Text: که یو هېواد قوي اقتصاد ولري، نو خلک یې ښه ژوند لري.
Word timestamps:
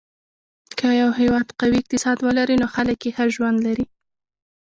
که 0.77 0.87
یو 1.01 1.09
هېواد 1.19 1.47
قوي 1.59 1.77
اقتصاد 1.81 2.17
ولري، 2.21 2.55
نو 2.61 2.67
خلک 2.75 2.99
یې 3.05 3.11
ښه 3.15 3.25
ژوند 3.35 3.57
لري. 3.65 3.85